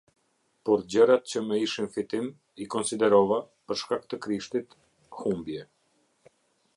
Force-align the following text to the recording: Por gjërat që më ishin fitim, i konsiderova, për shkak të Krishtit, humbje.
Por 0.67 0.83
gjërat 0.93 1.27
që 1.33 1.43
më 1.49 1.59
ishin 1.65 1.89
fitim, 1.97 2.31
i 2.65 2.67
konsiderova, 2.75 3.39
për 3.69 3.81
shkak 3.83 4.09
të 4.15 4.19
Krishtit, 4.27 4.77
humbje. 5.21 5.67